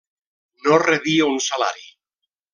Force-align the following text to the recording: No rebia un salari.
No 0.63 0.79
rebia 0.85 1.29
un 1.35 1.39
salari. 1.49 1.87